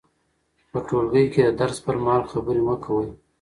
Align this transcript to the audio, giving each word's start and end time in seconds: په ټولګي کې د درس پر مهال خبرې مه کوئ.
په 0.71 0.79
ټولګي 0.87 1.25
کې 1.33 1.41
د 1.45 1.49
درس 1.59 1.77
پر 1.85 1.95
مهال 2.03 2.23
خبرې 2.31 2.61
مه 2.67 2.75
کوئ. 2.83 3.07